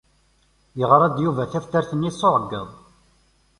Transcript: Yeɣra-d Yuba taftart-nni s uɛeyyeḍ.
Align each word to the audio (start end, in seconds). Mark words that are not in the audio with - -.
Yeɣra-d 0.79 1.17
Yuba 1.25 1.43
taftart-nni 1.51 2.11
s 2.19 2.21
uɛeyyeḍ. 2.27 2.69